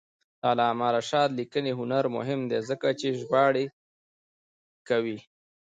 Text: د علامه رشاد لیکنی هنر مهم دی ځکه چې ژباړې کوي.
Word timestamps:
د 0.39 0.41
علامه 0.49 0.87
رشاد 0.97 1.29
لیکنی 1.39 1.71
هنر 1.79 2.03
مهم 2.15 2.41
دی 2.49 2.59
ځکه 2.69 2.87
چې 2.99 3.07
ژباړې 3.19 3.65
کوي. 4.87 5.17